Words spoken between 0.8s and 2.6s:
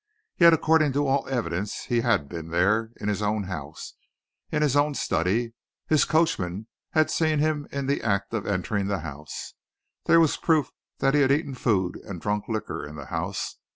to all the evidence, he had been